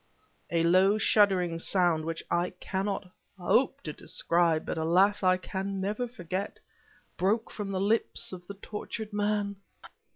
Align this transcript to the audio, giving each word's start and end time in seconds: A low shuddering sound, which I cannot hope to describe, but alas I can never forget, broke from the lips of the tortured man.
A 0.49 0.63
low 0.63 0.97
shuddering 0.97 1.59
sound, 1.59 2.05
which 2.05 2.23
I 2.31 2.53
cannot 2.59 3.07
hope 3.37 3.83
to 3.83 3.93
describe, 3.93 4.65
but 4.65 4.79
alas 4.79 5.21
I 5.21 5.37
can 5.37 5.79
never 5.79 6.07
forget, 6.07 6.57
broke 7.17 7.51
from 7.51 7.69
the 7.69 7.79
lips 7.79 8.33
of 8.33 8.47
the 8.47 8.55
tortured 8.55 9.13
man. 9.13 9.57